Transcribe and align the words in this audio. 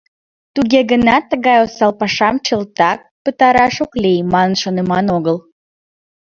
Туге 0.53 0.81
гынат 0.91 1.23
тыгай 1.31 1.57
осал 1.65 1.91
пашам 1.99 2.35
чылтак 2.45 2.99
пытараш 3.23 3.75
ок 3.83 3.91
лий, 4.03 4.21
манын 4.33 4.55
шоныман 4.61 5.05
огыл. 5.17 5.37